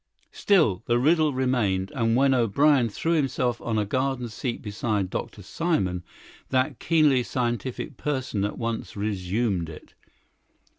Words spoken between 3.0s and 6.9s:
himself on a garden seat beside Dr. Simon, that